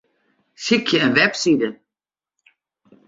Sykje 0.65 0.97
in 1.05 1.15
webside. 1.17 1.69